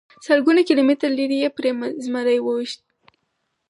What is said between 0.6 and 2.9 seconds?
کیلومتره لرې یې پرې زمری وويشت.